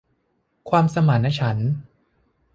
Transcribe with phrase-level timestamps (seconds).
[0.69, 1.71] ความสมานฉันท์